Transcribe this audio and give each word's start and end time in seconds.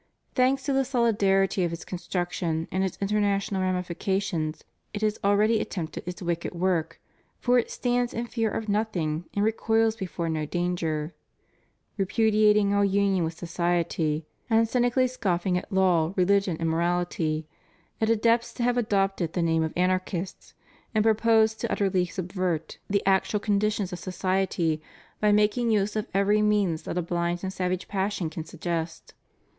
Thanks 0.33 0.63
to 0.63 0.73
the 0.73 0.83
solidarity 0.83 1.63
of 1.63 1.71
its 1.71 1.85
construction 1.85 2.67
and 2.71 2.83
its 2.83 2.97
international 2.99 3.61
ramifications, 3.61 4.63
it 4.95 5.03
has 5.03 5.19
already 5.23 5.59
attempted 5.61 6.07
its 6.07 6.23
wicked 6.23 6.55
work, 6.55 6.99
for 7.39 7.59
it 7.59 7.69
stands 7.69 8.11
in 8.11 8.25
fear 8.25 8.49
of 8.49 8.67
nothing 8.67 9.25
and 9.35 9.45
recoils 9.45 9.95
before 9.95 10.27
no 10.27 10.43
danger. 10.47 11.13
Repudiating 11.97 12.73
all 12.73 12.83
union 12.83 13.23
with 13.23 13.37
society, 13.37 14.25
and 14.49 14.67
cynically 14.67 15.05
scoffing 15.05 15.55
at 15.55 15.71
law, 15.71 16.13
religion, 16.17 16.57
and 16.59 16.69
morality, 16.71 17.45
its 17.99 18.09
adepts 18.09 18.57
have 18.57 18.79
adopted 18.79 19.33
the 19.33 19.43
name 19.43 19.61
of 19.61 19.71
Anarchists, 19.75 20.55
and 20.95 21.03
propose 21.03 21.53
to 21.53 21.71
utterly 21.71 22.07
subvert 22.07 22.31
5©4 22.33 22.37
REVIEW 22.39 22.53
OF 22.57 22.59
HIS 22.59 22.73
PONTIFICATE 23.03 23.05
the 23.05 23.05
actual 23.07 23.39
conditions 23.39 23.93
of 23.93 23.99
society 23.99 24.81
by 25.19 25.31
making 25.31 25.69
use 25.69 25.95
of 25.95 26.07
every 26.11 26.41
means 26.41 26.81
that 26.83 26.97
a 26.97 27.03
bhnd 27.03 27.43
and 27.43 27.53
savage 27.53 27.87
passion 27.87 28.31
can 28.31 28.43
suggest. 28.43 29.13